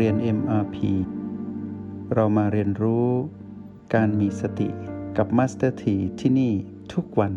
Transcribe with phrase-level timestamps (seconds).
[0.00, 0.76] เรียน MRP
[2.14, 3.08] เรามาเรียนรู้
[3.94, 4.68] การมีสติ
[5.16, 6.52] กับ Master T ที่ที่นี่
[6.92, 7.32] ทุกวัน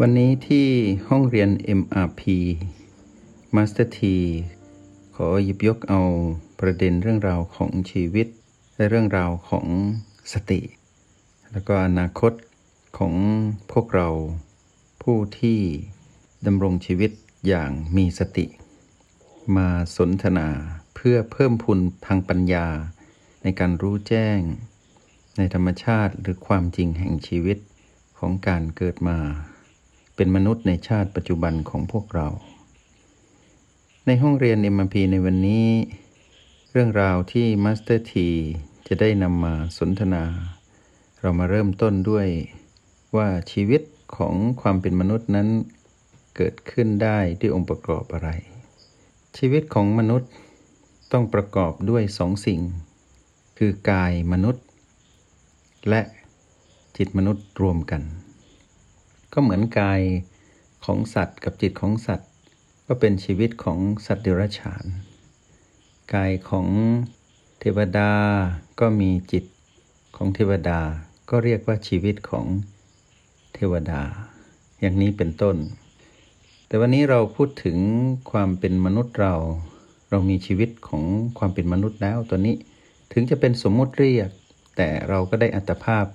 [0.00, 0.66] วันนี้ที่
[1.08, 1.50] ห้องเรียน
[1.80, 2.22] MRP
[3.56, 4.00] Master T
[5.16, 6.00] ขอหยิบยกเอา
[6.60, 8.26] ประเด็นเรื่องราวของชีวิต
[8.76, 9.66] และเรื่องราวของ
[10.32, 10.60] สติ
[11.52, 12.32] แล้วก็อนาคต
[12.98, 13.14] ของ
[13.72, 14.08] พวกเรา
[15.02, 15.58] ผู้ที่
[16.46, 17.10] ดำรงชีวิต
[17.46, 18.46] อย่างมีสติ
[19.56, 20.48] มาสนทนา
[20.94, 22.66] เพื่อเพิ่มพูนทางปัญญา
[23.42, 24.40] ในการรู้แจ้ง
[25.36, 27.58] ในธรรมชาติหรือความจริงแห่งชีวิต
[28.18, 29.18] ของการเกิดมา
[30.16, 32.28] เป็นมนุษย์ในชาติปัจจุบันของพวกเรา
[34.06, 35.68] ในห้องเรียน m พีในวันนี้
[36.72, 38.28] เรื่องราวที่มาสเตอร์ที
[38.88, 40.24] จะได้นำมาสนทนา
[41.20, 42.28] เรามาเริ่มต้นด้วย
[43.16, 43.82] ว่าชีวิต
[44.16, 45.48] ของความเป็นมนุษย์นั้น
[46.36, 48.30] เกิดขึ้นได้ด้วยองค์ประกอบอะไร
[49.36, 50.30] ชีวิตของมนุษย์
[51.12, 52.60] ต้องประกอบด้วยสองสิ่ง
[53.58, 54.64] คือกายมนุษย์
[55.88, 56.00] และ
[56.96, 58.02] จิตมนุษย์รวมกัน
[59.32, 60.00] ก็เหมือนกาย
[60.84, 62.30] ของสัตว์กับจิตของสัตว์
[62.86, 64.84] ก็เป็นชีวิตของสัตว์เดรัจฉาน
[66.14, 66.68] กายของ
[67.60, 68.12] เทวดา
[68.80, 69.44] ก็มีจิต
[70.16, 70.80] ของเทวดา
[71.30, 72.46] ก็เรียกว่าชีวิตของ
[73.54, 74.02] เทวดา
[74.80, 75.56] อย่างนี้เป็นต้น
[76.70, 77.78] แต่วันนี้เราพูดถึง
[78.30, 79.34] ความเป็นมนุษย์เรา
[80.10, 81.02] เรามีชีวิตของ
[81.38, 82.54] ความเป็นมนุษย์แล้วตัวนี้
[83.12, 84.30] ถึงจะเป็นสมมุติเรียก
[84.76, 86.06] แต่เราก็ได้อัตภาพ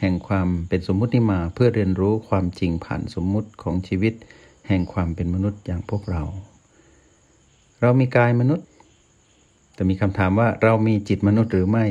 [0.00, 4.14] แห่งความเป็นสมมุตินี้มา เพื่อเรียนรู้ความจริงผ่านสมมุติของชีวิต
[4.68, 6.22] แห่งความเป็นมนุษย์อย่างพวกเรา
[7.80, 8.66] เรามีกายมนุษย์
[9.74, 11.86] แต่มีคำถามว่าเรามีจิตมนุษย์หรือไม่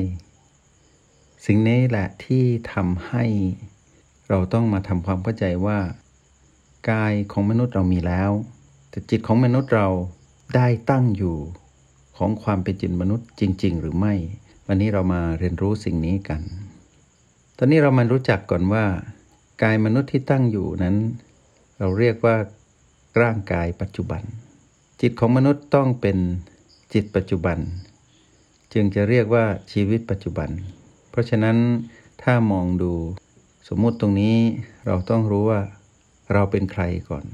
[1.46, 3.26] สิ่งนี้แหละที่ทำให้
[4.30, 5.80] เราต้องมาทำความเข้าใจว่า
[6.90, 8.32] กายของมนุษย์เรามีแล้ว
[8.90, 9.88] แต่จิตของมนุษย์เรา
[10.56, 11.38] ได้ตั้งอยู่
[12.18, 14.14] ของความเป็นจิตมนุษย์จริง ๆ หรือไม่
[14.68, 16.42] วันนี้เรามาเรียนรู้สิ่งนี้กัน
[17.58, 18.86] ตอนนี้เรามารู้จักก่อนว่า
[19.64, 20.96] กายมนุษย์ที่ตั้งอยู่นั้น
[21.80, 22.36] เราเรียกว่า
[23.22, 24.22] ร่างกายปัจจุบัน
[25.02, 26.18] จิตของมนุษย์ต้องเป็น
[26.94, 27.58] จิตปัจจุบัน
[28.74, 30.50] จึงจะเรียกว่าชีวิตปัจจุบัน
[31.10, 31.58] เพราะฉะนั้น
[32.24, 32.94] ถ้ามองดู
[33.68, 34.38] สมมุติตรงนี้
[34.86, 35.62] เราต้องรู้ว่า
[36.32, 37.26] เราเป็นใครก่อน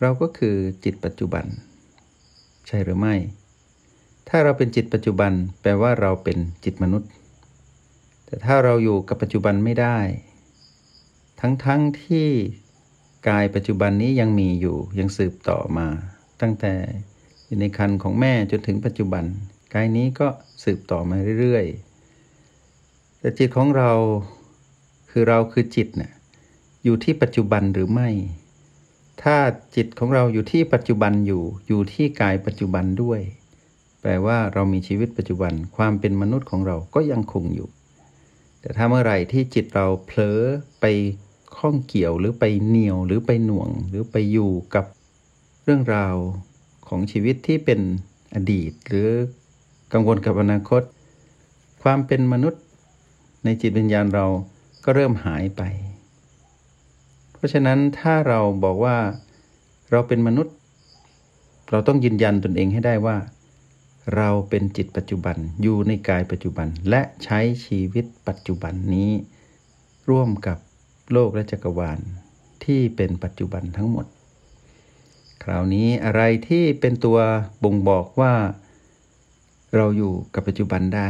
[0.00, 1.44] เราก็คือจิตปัจจุบัน
[2.66, 3.14] ใช่หรือไม่
[4.28, 7.10] ถ้าเราเป็นจิตปัจจุบันแปลว่าเราเป็นจิตมนุษย์
[8.26, 9.98] แต่ถ้าเราอยู่กับปัจจุบันไม่ได้
[11.40, 11.68] ทั้งๆท
[12.04, 12.28] ที่
[13.28, 15.86] กายปัจจุบันนี้ยังมีอยู่ยังสืบต่อมา
[16.40, 16.74] ตั้งแต่
[17.46, 19.24] อยู่ในคันของแม่จนถึงปัจจุบัน
[19.74, 20.28] กายนี้ก็
[20.64, 23.92] สืบต่อมาเรื่อยๆแต่จิตของเรา
[25.10, 26.12] คือเราคือจิตเนี่ย
[26.84, 28.08] อยู่ที่ปัจจุบันหรือไม่
[29.22, 29.36] ถ้า
[29.76, 33.20] จิตของเราอยู่ที่ปัจจุบันอยู่ อยู่ที่กายปัจจุบันด้วย
[34.00, 37.68] แปลว่าเรามีชีวิตปัจจุบัน ความเป็นมนุษย์ของเราก็ยังคงอยู่
[38.60, 40.40] แต่ถ้าเมื่อไหร่ที่จิตเราเผลอ
[40.80, 40.84] ไป
[41.56, 44.84] ข้องเกี่ยวหรือไปเหนียวหรือไปหน่วง หรือไปอยู่กับ
[45.64, 46.16] เรื่องราว
[46.88, 47.80] ของชีวิตที่เป็น
[48.34, 49.08] อดีต หรือ
[49.92, 50.82] กังวลกับอนาคต
[51.82, 52.62] ความเป็นมนุษย์
[53.44, 54.26] ในจิตวิญญาณเรา
[54.84, 55.62] ก็เริ่มหายไป
[57.38, 58.96] เพราะฉะนั้นถ้าเราบอกว่า
[59.90, 60.54] เราเป็นมนุษย์
[61.70, 63.16] เราต้องยืนยันตนเองให้ได้ว่า
[64.16, 69.10] เราเป็นจิตปัจจุบันอยู่ในกายปัจจุบัน และใช้ชีวิตปัจจุบันนี้
[70.10, 70.58] ร่วมกับ
[71.12, 71.98] โลกและจักรวาล
[72.64, 74.06] ที่เป็นปัจจุบันทั้งหมด
[75.42, 77.18] คราวนี้อะไรที่เป็นตัว
[77.64, 78.34] บ่งบอกว่า
[79.74, 81.08] เราอยู่กับปัจจุบันได้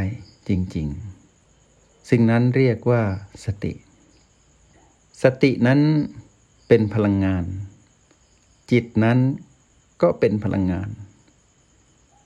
[0.49, 0.87] จริง
[1.47, 3.03] ๆ สิ่งนั้นเรียกว่า
[3.45, 3.73] สติ
[5.23, 5.81] สตินั้น
[6.69, 7.45] เป็นพลังงาน
[8.71, 9.19] จิตนั้น
[10.03, 10.89] ก็เป็นพลังงาน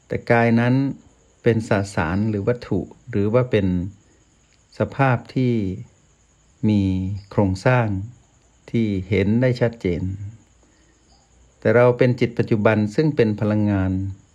[0.06, 0.74] แต่กายนั้น
[1.42, 2.80] เป็นสสารหรือวัตถุ
[3.10, 3.66] หรือว่าเป็น
[4.78, 5.54] สภาพที่
[6.68, 6.82] มี
[7.30, 7.86] โครงสร้าง
[8.70, 10.02] ที่เห็นได้ชัดเจน
[11.58, 13.90] แต่เราเป็นจิตปัจจุบันซึ่งเป็นพลังงาน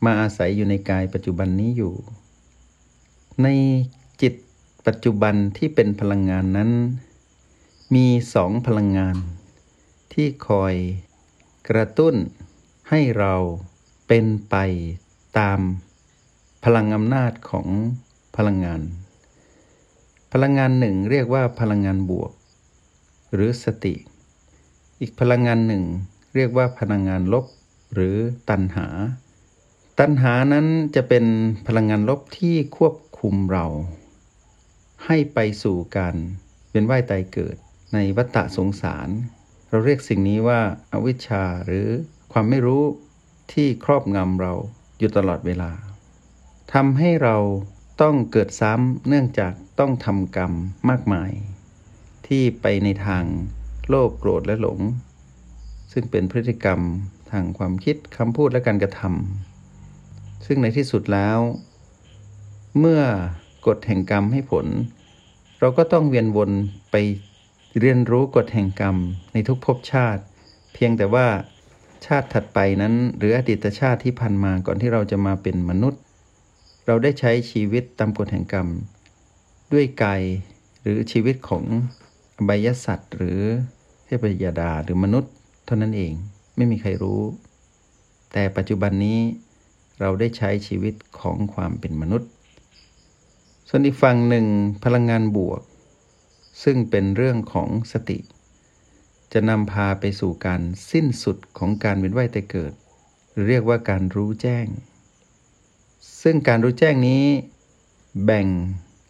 [0.06, 1.94] มาอาศัยอยู่ในกายปัจจุบันนี้อยู่
[3.44, 3.48] ใน
[4.22, 4.34] จิต
[4.88, 6.72] ปัจจุบันที่เป็นพลังงานนั้น
[7.96, 9.18] มีสองพลังงาน
[10.14, 10.76] ที่คอย
[11.70, 12.16] กระตุ้น
[12.90, 13.36] ให้เรา
[14.08, 14.56] เป็นไป
[15.40, 15.60] ตาม
[16.64, 17.68] พลังอำนาจของ
[18.36, 18.82] พลังงาน
[20.34, 22.32] พลังงานหนึ่งเรียกว่าพลังงานบวก
[23.34, 23.96] หรือสติ
[25.00, 25.84] อีกพลังงานหนึ่ง
[26.36, 27.46] เรียกว่าพลังงานลบ
[27.94, 28.16] หรือ
[28.50, 28.88] ตัณหา
[30.00, 31.26] ตัณหานั้นจะเป็น
[31.68, 33.66] พลังงานลบที่ควบคุมเรา
[35.06, 36.16] ให้ไปสู่การ
[36.72, 37.58] เป็นว่ายตายเกิด
[37.94, 39.10] ในวัฏฏะสงสาร
[39.70, 40.62] เราเรียกสิ่งนี้ว่า
[40.92, 41.88] อาวิชชาหรือ
[42.32, 42.84] ความไม่รู้
[43.52, 44.54] ที่ครอบงำเรา
[45.00, 45.72] อยู่ตลอดเวลา
[46.74, 47.38] ทำให้เรา
[48.02, 50.54] ต้องเกิดซ้ำเนื่องจากต้องทำกรรม
[50.90, 51.32] มากมาย
[52.28, 53.24] ที่ไปในทาง
[53.90, 54.80] โลภโกรธและหลง
[55.92, 56.80] ซึ่งเป็นพฤติกรรม
[57.32, 61.40] ทางความคิดคำพูดและการกระทำซึ่งในที่สุดแล้ว
[62.80, 63.02] เมื่อ
[63.68, 64.66] กฎแห่งกรรมให้ผล
[65.60, 66.52] เราก็ต้องเวียนวน
[66.92, 66.96] ไป
[67.80, 68.98] เรียนรู้กฎแห่งกรรม
[69.34, 70.24] ในทุกภพชาติ
[70.74, 71.28] เพียงแต่ว่า
[72.06, 76.02] ชาติถัดไปนั้น หรืออดีตชาติที่ผ่านมาก่อนที่เราจะมาเป็นมนุษย์
[76.86, 78.68] เราได้ใช้ชีวิตตามกฎแห่งกรรม
[79.74, 80.22] ด้วยกาย
[80.82, 81.64] หรือชีวิตของ
[82.38, 83.42] อบายสัตว์ หรือ
[84.06, 85.34] เทพยดาหรือมนุษย์
[85.66, 86.14] เท่านั้นเอง
[86.56, 87.22] ไม่มีใครรู้
[88.34, 89.20] แต่ปัจจุบันนี้
[90.00, 92.30] เราได้ใช้ชีวิตของความเป็นมนุษย์
[93.70, 94.46] ส่วนอีกฝั่งหนึ่ง
[94.84, 95.62] พลังงานบวก
[96.64, 98.20] ซึ่งเป็นเรื่องของสติ
[99.34, 100.62] จะนำพาไปสู่การ
[100.92, 102.74] สิ้นสุดของการเวียนว่ายแต่เกิด
[103.48, 104.68] เรียกว่าการรู้แจ้ง
[106.22, 107.24] ซึ่งการรู้แจ้งนี้
[108.26, 108.48] แบ่ง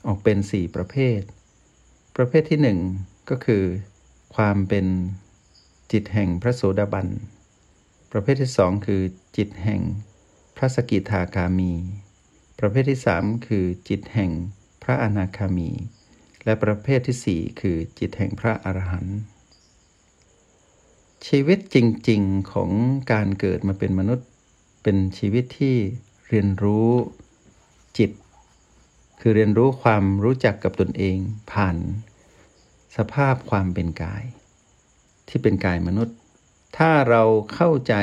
[0.07, 1.19] ออกเป็น 4 ประเภท
[2.15, 3.63] ประเภทที่ 1 ก็คือ
[4.35, 4.85] ความเป็น
[5.91, 7.07] จิตแห่งพระโสดาบัน
[8.11, 9.01] ประเภทที่สองคือ
[9.37, 9.81] จิตแห่ง
[10.57, 11.73] พระสกิทาคามี
[12.59, 14.31] ประเภทที่สามคือจิตแห่ง
[14.83, 15.69] พระอนาคามี
[16.47, 19.17] และประเภทที่สี่คือจิตแห่งพระอรหันต์
[21.27, 21.77] ชีวิตจ
[22.09, 22.71] ริง ๆของ
[23.11, 24.27] การเกิดมาเป็นมนุษย์
[24.83, 25.77] เป็นชีวิตที่
[26.27, 26.89] เรียนรู้
[27.97, 28.11] จิต
[29.19, 31.17] คือเรียนรู้ความรู้จักกับตนเอง
[31.51, 31.77] ผ่าน
[32.97, 34.23] สภาพความเป็นกาย
[35.27, 36.15] ที่เป็นกายมนุษย์
[36.77, 37.23] ถ้าเรา
[37.53, 37.95] เข้าใจ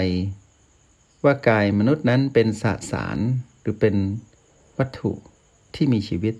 [1.24, 3.18] ว่ากายมนุษย์นั้นเป็นสสาร
[3.60, 3.96] หรือเป็น
[4.78, 5.12] วัตถุ
[5.74, 6.34] ที่มีชีวิต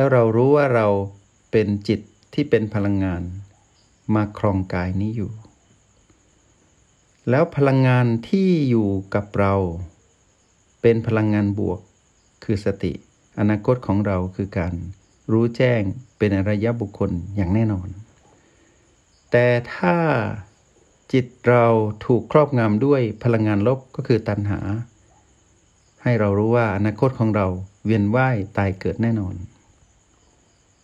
[0.00, 0.88] แล้วเรารู้ว่าเรา
[1.52, 2.00] เป็นจิต
[2.34, 3.22] ที่เป็นพลังงาน
[4.14, 5.32] มาครองกายนี้อยู่
[7.30, 9.54] แล้วพลังงานที่อยู่กับเรา
[10.82, 11.80] เป็นพลังงานบวก
[12.44, 12.92] คือสติ
[13.38, 14.74] อนาคตของเราคือการ
[15.32, 15.82] รู้แจ้ง
[16.18, 17.88] เป็นอริยบุคคลอย่างแน่นอน
[19.30, 19.96] แต่ถ้า
[21.12, 21.66] จิตเรา
[22.06, 24.60] ถูกครอบงำด้วยพลังงานลบก็คือตัณหา
[26.02, 27.46] ให้เรารู้ว่าอนาคตของเรา
[27.84, 29.36] เวียนว่ายตายเกิดแน่นอน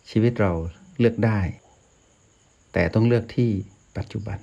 [0.09, 0.53] ชีวิตเรา
[0.99, 1.39] เลือกได้
[2.73, 3.51] แต่ต้องเลือกที่
[3.97, 4.39] ปัจจุบัน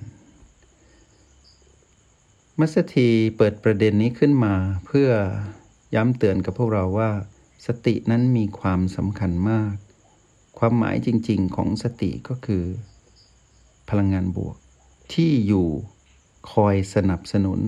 [2.59, 5.09] มัสถีเปิดประเด็นนี้ขึ้นมาเพื่อ
[5.95, 7.11] ย้ำเตือนกับพวกเราว่า
[7.67, 9.73] สตินั้นมีความสำคัญมาก
[10.59, 12.63] ความหมายจริง ๆ ของสติก็คือ
[13.89, 14.55] พลังงานบวก
[15.13, 15.67] ที่อยู่
[16.51, 17.59] คอยสนับสนุน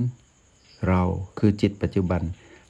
[0.88, 1.04] เรา
[1.38, 2.22] คือจิตปัจจุบัน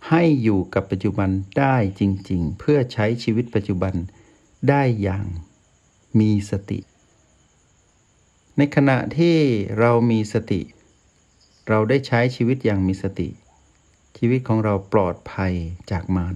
[0.09, 3.93] ให้อยู่กับปัจจุบันได้จริง ๆ เพื่อใช้ชีวิตปัจจุบัน
[4.69, 5.25] ได้อย่าง
[6.19, 6.79] มีสติ
[8.57, 9.37] ในขณะที่
[9.79, 10.61] เรามีสติ
[11.69, 13.29] เราได้ใช้ชีวิตอย่างมีสติ
[14.17, 15.53] ชีวิตของเราปลอดภัย
[15.91, 16.35] จากมาร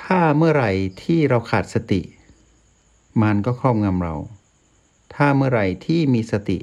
[0.00, 0.72] ถ้าเมื่อไหร่
[1.02, 2.02] ที่เราขาดสติ
[3.20, 4.16] มารก็ครอบงำเรา
[5.14, 6.58] ถ้าเมื่อไหร่ที่มีสติ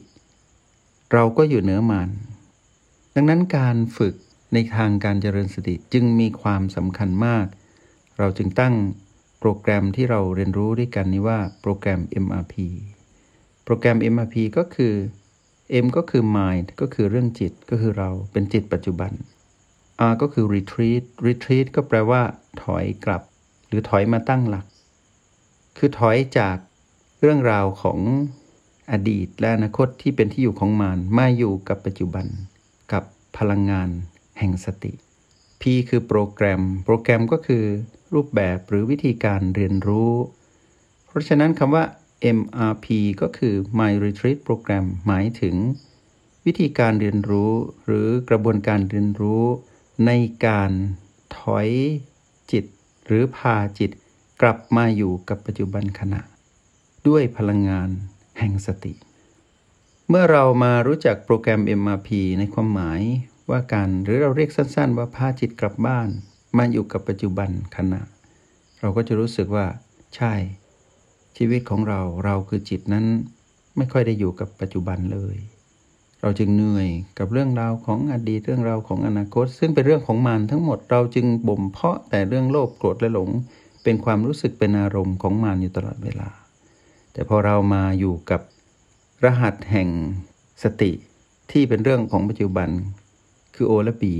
[1.13, 2.09] เราก็อยู่เหนือมัน
[3.15, 4.15] ดังนั้นการฝึก
[4.53, 7.45] ในทางการเจริญสติจึงมีความสำคัญมาก
[8.19, 8.75] เราจึงตั้ง
[9.45, 12.55] โปรแกรมที่เราเรียนรู้ด้วยกันนี้ว่าโปรแกรม MRP
[13.63, 14.93] โปรแกรม MRP ก็คือ
[15.83, 19.11] M ก็คือ mind ก็คือเรื่องจิตก็คือเราเป็นจิตปัจจุบัน
[20.09, 22.21] R ก็คือ retreat retreat ก็แปลว่า
[22.63, 23.21] ถอยกลับ
[23.67, 24.65] หรือถอยมาตั้งหลัก
[25.77, 26.57] คือถอยจาก
[27.19, 27.99] เรื่องราวของ
[28.91, 32.25] อดีตและอนาคตที่เป็นที่อยู่ของมารมาอยู่กับปัจจุบัน
[32.91, 33.03] กับ
[33.37, 33.89] พลังงาน
[34.39, 34.93] แห่งสติ
[35.61, 37.63] P คือโปรแกรม โปรแกรมก็คือ
[38.13, 40.13] รูปแบบหรือวิธีการเรียนรู้
[41.07, 41.83] เพราะฉะนั้นคำว่า
[42.37, 42.85] MRP
[43.21, 45.55] ก็คือ My Retreat Program หมายถึง
[46.45, 47.51] วิธีการเรียนรู้
[47.85, 49.43] หรือกระบวนการเรียนรู้
[50.05, 50.11] ใน
[50.45, 50.71] การ
[51.37, 51.69] ถอย
[52.51, 52.65] จิต
[53.05, 53.91] หรือพาจิต
[54.41, 56.21] กลับมาอยู่กับปัจจุบันขณะ
[57.07, 57.89] ด้วยพลังงาน
[58.39, 58.93] แห่งสติ
[60.09, 63.01] เมื่อเรามารู้จักโปรแกรม MRP ในความหมาย
[63.49, 66.09] ว่าการหรือเราเรียกสั้นๆ ว่าพาจิตกลับบ้าน
[66.57, 68.01] มาอยู่กับปัจจุบันขณะ
[68.79, 69.65] เราก็จะรู้สึกว่า
[70.15, 70.33] ใช่
[71.37, 73.05] ชีวิตของเราเราคือจิตนั้น
[73.77, 75.37] ไม่ค่อยได้อยู่กับปัจจุบันเลย
[76.21, 83.29] เราจึงเหนื่อยกับเรื่องราวของอดีตเรื่องราวของอนาคต ซึ่งเป็นเรื่องของมารทั้งหมดเราจึงบ่มเพาะแต่เรื่องโลภโกรธและหลง
[83.83, 86.29] เป็นความรู้สึกเป็นอารมณ์ของมารอยู่ตลอดเวลา
[87.13, 88.41] แต่พอเรามาอยู่กับ
[89.23, 89.89] รหัสแห่ง
[90.63, 90.91] สติ
[91.51, 92.69] ที่เป็นเรื่องของปัจจุบัน
[93.55, 94.13] คือโอและปี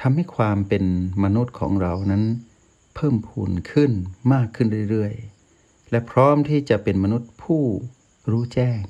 [0.00, 0.84] ทำให้ความเป็น
[1.24, 2.24] มนุษย์ของเรานั้น
[2.94, 3.92] เพิ่มพูนขึ้น
[4.32, 7.62] มากขึ้นเรื่อยๆ และพร้อมที่จะเป็นมนุษย์ผู้
[8.30, 8.82] รู้แจ้ง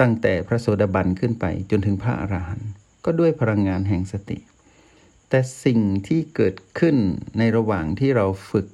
[0.00, 2.70] ตั้งแต่พระโสดาบันขึ้นไปจนถึงพระอรหันต์
[3.04, 4.38] ก็ด้วยพลังงานแห่งสติ
[5.28, 6.96] แต่สิ่งที่เกิดขึ้น
[7.38, 8.66] ในระหว่างที่เราฝึก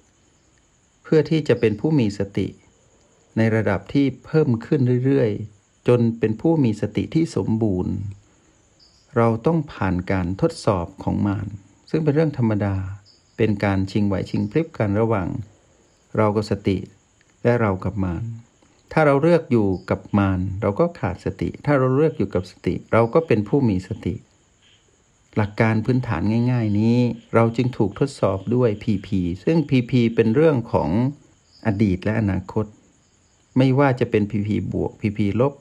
[1.03, 2.49] เพื่อที่จะเป็นผู้มีสติ
[3.37, 7.95] ในระดับที่เพิ่มขึ้นเรื่อยๆ จนเป็นผู้มีสติที่สมบูรณ์
[9.17, 11.47] เราต้องผ่านการทดสอบของมาร
[11.91, 12.77] ซึ่งเป็นเรื่องธรรมดา
[13.37, 15.29] เป็นการชิงไหวชิงพลิบกันระหว่าง
[16.17, 16.79] เรากับสติ
[17.43, 18.23] และเรากับมาร
[18.93, 24.15] ถ้าเราเลือกอยู่กับมารเราก็ขาดสติ ถ้าเราเลือกอยู่กับสติ เราก็เป็นผู้มีสติ
[25.37, 26.99] หลักการพื้นฐานง่าย ๆ นี้
[27.35, 29.09] เราจึงถูกทดสอบด้วย PP
[29.45, 30.91] ซึ่ง PP เป็นเรื่องของ
[31.67, 32.67] อดีตและอนาคต
[33.59, 35.53] ไม่ว่าจะเป็น PP บวก PP ลบ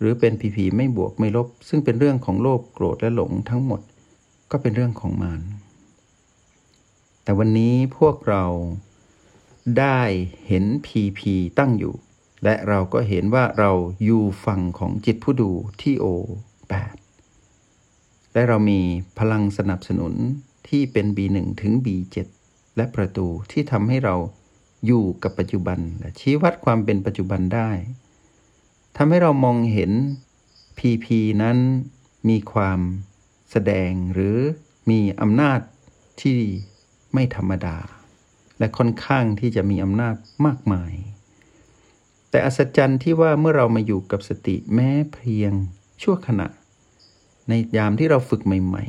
[0.00, 3.80] หรือเป็น PP ไม่บวกไม่ลบ ซึ่งเป็นเรื่องของโลภโกรธและหลงทั้งหมด
[4.50, 5.40] ก็เป็นเรื่องของมาร
[7.22, 8.44] แต่วันนี้พวกเรา
[9.78, 10.00] ได้
[10.46, 11.20] เห็น PP
[11.58, 11.94] ตั้งอยู่
[12.44, 13.72] และเราก็เห็นว่าเรา
[14.04, 16.06] อยู่ฝั่งของจิตผู้ดูที่โอ
[17.16, 18.80] 8และเรามี
[19.18, 20.14] พลังสนับสนุน
[20.68, 22.16] ที่เป็น B1 ถึง B7
[22.76, 24.16] และประตูที่ทำให้เรา
[24.86, 27.70] อยู่กับปัจจุบันและชี้วัดความเป็นปัจจุบันได้
[28.96, 29.90] ทำให้เรามองเห็น
[30.78, 31.06] PP
[31.42, 31.58] นั้น
[32.28, 32.80] มีความ
[33.50, 34.38] แสดงหรือ
[34.90, 35.60] มีอำนาจ
[36.22, 36.38] ที่
[37.14, 37.78] ไม่ธรรมดา
[38.58, 40.14] และค่อนข้างที่จะมีอำนาจ
[40.46, 40.92] มากมาย
[42.30, 45.52] แต่อัศจรรย์ที่ว่าเมื่อเรามาอยู่กับสติแม้เพียง
[46.02, 46.48] ชั่วขณะ
[47.48, 48.84] ในยามที่เราฝึกใหม่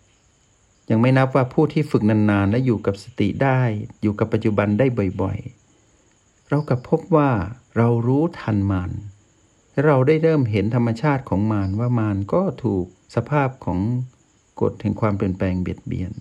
[0.00, 3.60] ๆ ยังไม่นับว่าผู้ที่ฝึกนานๆ และอยู่กับสติได้
[4.02, 4.86] อยู่กับปัจจุบันได้
[5.22, 7.30] บ่อยๆ เรากับพบว่า
[7.76, 8.90] เรารู้ทันมัน
[9.84, 13.80] เราได้เริ่มเห็นธรรมชาติของมานว่ามานก็ถูกสภาพของ
[14.60, 16.12] กฎแห่งความเปลี่ยนแปลงเบียดเบียน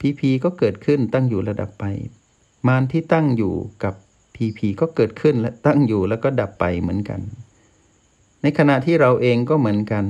[0.00, 1.84] พีพีก็เกิดขึ้นตั้งอยู่ระดับไป
[2.66, 3.94] มานที่ตั้งอยู่กับ
[4.34, 7.20] พีพีก็เกิดขึ้นและตั้งอยู่แล้วก็ดับไปเหมือนกัน
[8.42, 10.04] ในขณะที่เราเองก็เหมือนกัน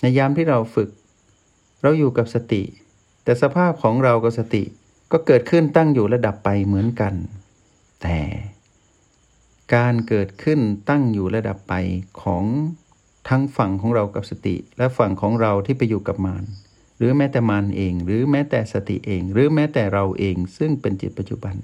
[0.00, 0.90] ในยามที่เราฝึก
[1.82, 2.62] เราอยู่กับสติ
[3.24, 4.62] แต่สภาพของเรากับสติ
[5.12, 7.14] ก็เกิดขึ้นตั้งอยู่และดับไปเหมือนกัน
[8.02, 8.18] แต่
[9.74, 10.60] การเกิดขึ้น
[10.90, 11.74] ตั้งอยู่และดับไป
[12.22, 12.44] ของ
[13.28, 16.44] ทั้งฝั่งของเรากับสติ และฝั่งของเราที่ไปอยู่กับมาร
[16.98, 21.54] หรือแม้แต่มารเอง หรือแม้แต่สติเอง หรือแม้แต่เราเอง ซึ่งเป็นจิตปัจจุบัน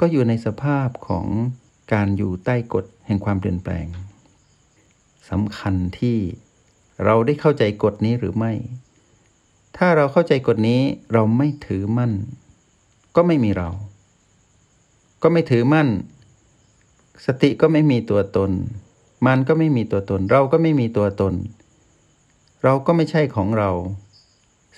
[0.00, 1.26] ก็อยู่ในสภาพของ
[1.92, 3.86] การอยู่ใต้กฎแห่งความเปลี่ยนแปลง
[5.30, 6.18] สำคัญที่
[7.04, 8.52] เราได้เข้าใจกฎนี้หรือไม่
[9.76, 10.80] ถ้าเราเข้าใจกฎนี้
[11.12, 12.12] เราไม่ถือมั่น
[13.16, 13.70] ก็ไม่มีเรา
[15.22, 15.88] ก็ไม่ถือมั่น
[17.26, 18.50] สติก็ไม่มีตัวตน
[19.26, 21.34] มันก็ไม่มีตัวตน เราก็ไม่มีตัวตน
[22.64, 23.70] เราก็ไม่ใช่ของเรา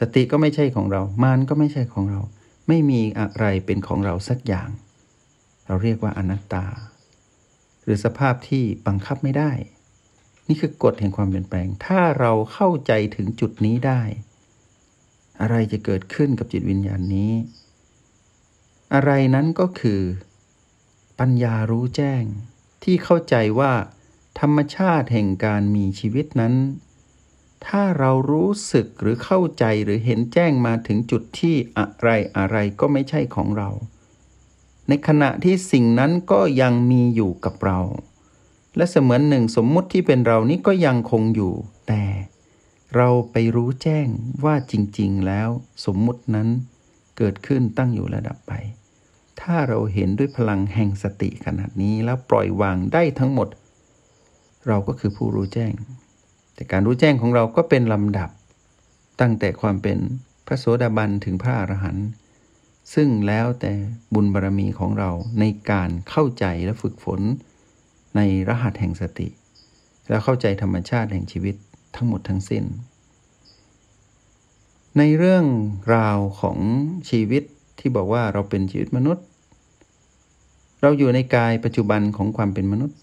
[0.01, 2.21] สติก็ไม่ใช่ของเรา มันก็ไม่ใช่ของเรา
[2.69, 4.69] ไม่มีอะไรเป็นของเราสักอย่าง
[5.67, 6.67] เราเรียกว่าอนัตตา
[7.83, 9.53] หรือสภาพที่บังคับไม่ได้
[10.49, 14.03] นี่คือกฎแห่งความเปลี่ยนแปลง ถ้าเราเข้าใจถึงจุดนี้ได้
[15.41, 17.33] อะไรจะเกิดขึ้นกับจิตวิญญาณนี้
[18.95, 20.01] อะไรนั้นก็คือ
[21.19, 22.25] ปัญญารู้แจ้ง
[22.83, 23.73] ที่เข้าใจว่า
[24.41, 26.55] ธรรมชาติแห่งการมีชีวิตนั้น
[27.67, 33.71] ถ้าเรารู้สึกหรือเข้าใจหรือเห็นแจ้งมาถึงจุดที่อะไรอะไรก็ไม่ใช่ของเรา
[34.89, 37.81] ในขณะที่สิ่งนั้นก็ยังมีอยู่กับเรา
[38.77, 41.55] และเสมือนหนึ่งสมมุติที่เป็นเรานี้ก็ยังคงอยู่
[41.89, 42.05] แต่
[42.97, 44.09] เราไปรู้แจ้ง
[44.45, 45.49] ว่าจริง ๆ แล้ว
[45.85, 46.49] สมมุตินั้น
[47.17, 48.53] เกิดขึ้นตั้งอยู่ระดับไป
[49.41, 53.49] ถ้าเราเห็นด้วยพลังแห่งสติขนาดนี้แล้วปล่อยวางได้ทั้งหมด
[54.69, 55.73] เราก็คือผู้รู้แจ้ง
[56.55, 58.31] แต่การรู้แจ้งของเราก็เป็นลำดับ
[59.21, 59.99] ตั้งแต่ความเป็น
[60.47, 62.07] พระโสดาบันถึงพระอรหันต์
[62.95, 63.73] ซึ่งแล้วแต่
[64.15, 65.11] บุญบารรมีของเรา
[65.41, 67.21] ในการเข้าใจและฝึกฝน
[68.17, 69.29] ในรหัสแห่งสติ
[70.09, 71.57] และเข้าใจธรรมชาติแห่งชีวิต
[71.97, 72.65] ทั้งหมดทั้งสิ้น
[74.99, 75.47] ในเรื่อง
[75.95, 76.59] ราวของ
[77.11, 77.45] ชีวิต
[77.79, 79.25] ที่บอกว่าเราเป็นชีวิตมนุษย์
[80.81, 82.97] เราอยู่ในกายปัจจุบันของความเป็นมนุษย์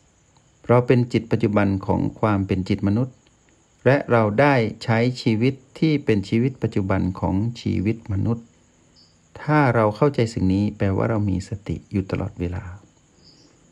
[0.67, 3.15] เราเป็นจิตปัจจุบันของความเป็นจิตมนุษย์
[3.85, 8.45] และเราได้ใช้ชีวิตที่เป็นชีวิตปัจจุบันของชีวิตมนุษย์
[9.41, 12.63] ถ้าเราเข้าใจสิ่งนี้แปลว่าเรามีสติอยู่ตลอดเวลา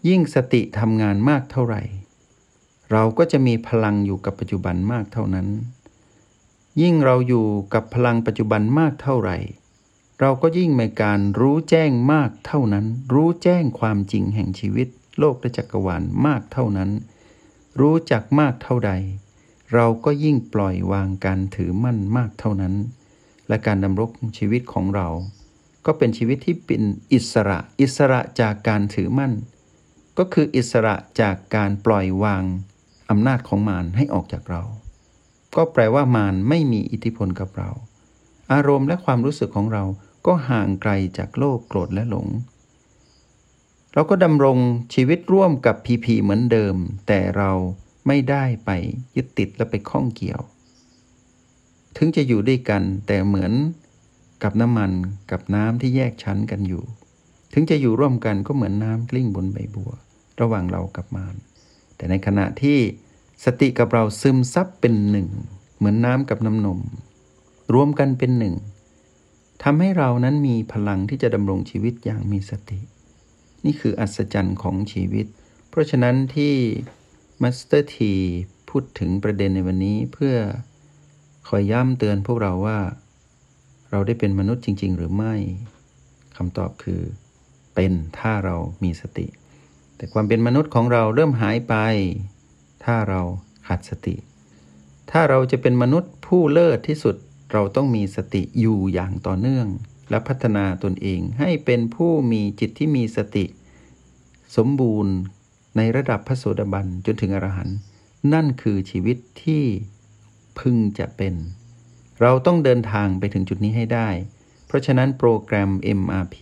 [0.07, 1.81] ยิ่งสติทำงานมากเท่าไหร่
[2.91, 5.47] เราก็จะมีพลังอยู่กับปัจจุบันมากเท่านั้น
[6.81, 9.37] ยิ่งเราอยู่กับพลังปัจจุบันมากเท่าไหร่
[10.19, 14.87] เราก็ยิ่งมีการรู้แจ้งมากเท่านั้น รู้แจ้งความจริงแห่งชีวิต
[15.19, 16.89] โลกและจักรวาลมากเท่านั้น
[17.79, 18.91] รู้จักมากเท่าใด
[19.73, 22.73] เราก็ยิ่งปล่อยวางการถือมั่นมากเท่านั้น
[23.47, 25.07] และการดำรงชีวิตของเรา
[25.85, 26.83] ก็เป็นชีวิตที่เป็น
[27.13, 29.33] อิสระ อิสระจากการถือมั่น
[30.17, 32.43] ก็คืออิสระจากการปล่อยวาง
[33.09, 34.63] อำนาจของมารให้ออกจากเรา
[35.55, 37.69] ก็แปลว่ามารไม่มีอิทธิพลกับเรา
[38.53, 39.83] อารมณ์และความรู้สึกของเรา
[40.25, 42.27] ก็ห่างไกลจากโลภโกรธและหลง
[43.93, 44.57] เราก็ดำรง
[44.93, 46.75] ชีวิตร่วมกับพีพีเหมือนเดิม
[47.07, 47.51] แต่เรา
[48.07, 48.71] ไม่ได้ไป
[49.15, 50.41] ยึดติดและไปข้องเกี่ยว
[51.97, 53.53] ถึงจะอยู่ด้วยกันแต่เหมือน
[54.43, 54.91] กับน้ำมัน
[55.31, 56.83] กับน้ำที่แยกชั้นกันอยู่
[57.53, 59.91] ถึงจะอยู่ร่วมกันก็เหมือนน้ำกลิ้งบนใบบัว
[60.41, 61.35] ระหว่างเรากับมาร
[61.95, 62.79] แต่ในขณะที่
[63.45, 65.27] สติกับเราซึมซับเป็นหนึ่ง
[65.77, 66.79] เหมือนน้ำกับน้ำนม
[67.73, 68.55] รวมกันเป็นหนึ่ง
[69.63, 72.79] ทำให้เรานั้นมีพลังที่จะดำรงชีวิตอย่างมีสติ
[73.65, 75.25] นี่คืออัศจรรย์ของชีวิต
[75.69, 76.55] เพราะฉะนั้นที่
[77.41, 78.13] มาสเตอร์ที
[78.69, 80.35] พูดถึงประเด็นในวันนี้เพื่อ
[81.47, 82.79] คอยย้ำเตือนพวกเราว่า
[83.91, 85.35] เราได้เป็นมนุษย์จริง ๆ หรือไม่
[86.37, 87.01] คำตอบคือ
[87.75, 89.27] เป็นถ้าเรามีสติ
[89.97, 91.75] แต่ความเป็นมนุษย์ของเราเริ่มหายไป
[92.85, 93.21] ถ้าเรา
[93.67, 94.15] ขาดสติ
[95.11, 97.15] ถ้าเราจะเป็นมนุษย์ผู้เลิศที่สุด
[97.51, 99.67] เราต้องมีสติอยู่อย่างต่อเนื่อง
[100.09, 103.45] และพัฒนาตนเองให้เป็นผู้มีจิตที่มีสติ
[104.55, 105.13] สมบูรณ์
[105.77, 107.77] ในระดับพระโสดาบันจนถึงอรหันต์
[108.33, 109.63] นั่นคือชีวิตที่
[110.59, 111.33] พึงจะเป็น
[112.21, 114.09] เราต้องเดินทางไปถึงจุดนี้ให้ได้
[114.67, 116.37] เพราะฉะนั้นโปรแกรม MRP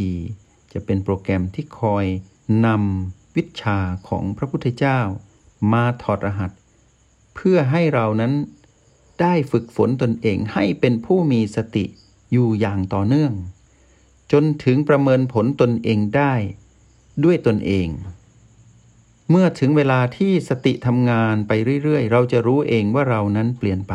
[0.74, 2.06] จะเป็นโปรแกรมที่คอย
[2.66, 5.00] นำวิชาของพระพุทธเจ้า
[5.74, 6.52] มาถอดรหัส
[7.36, 8.34] เพื่อให้เรานั้น
[9.22, 11.86] ได้ฝึกฝนตนเองให้เป็นผู้มีสติ
[12.32, 13.34] อยู่อย่างต่อเนื่อง
[14.32, 16.34] จนถึงประเมินผลตนเองได้
[17.24, 17.88] ด้วยตนเอง
[19.30, 21.52] เมื่อถึงเวลาที่สติทำงานไป
[21.84, 23.94] เรื่อยๆ เราจะรู้เองว่าเรานั้นเปลี่ยนไป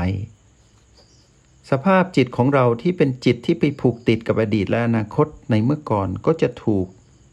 [1.71, 6.87] สภาพจิตของเราที่เป็นจิตที่ไปผูกติดกับอดีตและอนาคตในเมื่อก่อนก็จะถูก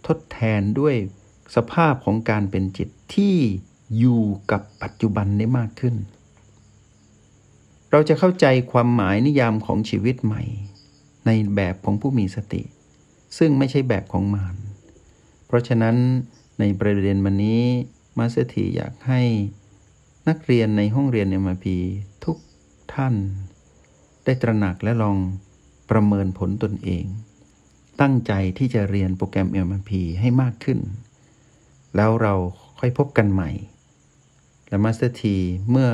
[0.07, 0.95] ทดแทนด้วย
[1.55, 3.35] สภาพของการเป็นจิตที่
[3.97, 5.95] อยู่กับปัจจุบันได้มากขึ้น
[7.91, 10.43] เราจะเข้าใจความหมายนิยามของชีวิตใหม่
[11.25, 12.63] ในแบบของผู้มีสติ
[13.37, 14.55] ซึ่งไม่ใช่แบบของมาร
[15.47, 15.95] เพราะฉะนั้น
[16.59, 17.61] ในประเด็นวันนี้
[18.17, 19.21] มาสเตอร์ทีอยากให้
[20.27, 21.77] นักเรียนในห้องเรียน MRP
[22.25, 22.37] ทุก
[22.93, 23.15] ท่าน
[24.25, 25.17] ได้ตระหนักและลอง
[25.89, 27.05] ประเมินผลตนเอง
[28.01, 30.79] ตั้งใจที่จะเรียนโปรแกรม MRP ให้มากขึ้น
[31.95, 32.33] แล้วเรา
[32.79, 33.49] ค่อยพบกันใหม่
[34.69, 35.35] และมาสเตอร์ที
[35.71, 35.89] เมื่อ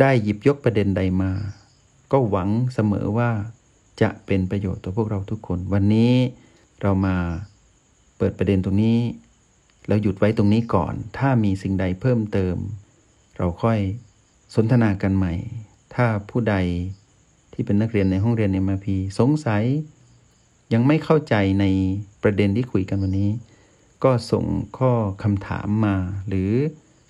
[0.00, 1.32] ได้หยิบยกประเด็นใดมา
[2.12, 3.30] ก็หวังเสมอว่า
[4.02, 6.14] จะเป็นประโยชน์ต่อพวกเราทุกคน วันนี้
[6.80, 7.16] เรามา
[8.18, 8.98] เปิดประเด็นตรงนี้
[9.88, 12.56] แล้วหยุดไว้ตรงนี้ก่อน ถ้ามีสิ่งใดเพิ่มเติม
[13.36, 13.78] เราค่อย
[14.54, 15.34] สนทนากันใหม่
[15.94, 16.56] ถ้าผู้ใด
[17.52, 18.86] ที่เป็นนักเรียนในห้องเรียน MRP
[19.18, 19.64] สงสัย
[20.72, 21.64] ยังไม่เข้าใจใน
[22.22, 23.30] ประเด็นที่คุยกันวันนี้
[24.04, 24.44] ก็ส่ง
[24.78, 25.96] ข้อคำถามมา
[26.28, 26.50] หรือ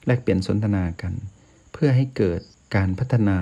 [0.06, 1.12] แลกเปลี่ยนสนทนากัน
[1.72, 2.40] เพื่อให้เกิด
[2.74, 3.38] การพัฒนา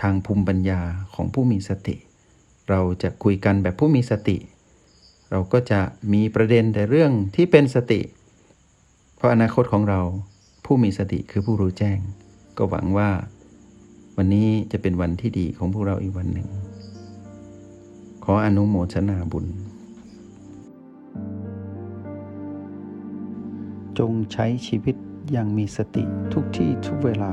[0.00, 0.80] ทางภูมิปัญญา
[1.14, 1.96] ของผู้มีสติ
[2.70, 4.38] เราจะคุยกันแบบผู้มีสติ
[5.30, 5.80] เราก็จะ
[6.12, 8.00] มีประเด็นแต่เรื่องที่เป็นสติ
[9.16, 10.00] เพราะอนาคตของเรา
[10.64, 11.98] ผู้มีสติคือผู้รู้แจ้ง
[12.58, 13.10] ก็หวังว่า
[14.16, 16.48] วันนี้จะเป็นวันที่ดีของพวกเราอีกวันหนึ่ง
[18.24, 19.46] ขออนุโมทนาบุญ
[23.98, 24.96] จงใช้ชีวิต
[25.32, 27.32] อย่างมีสติทุกที่ทุกเวลา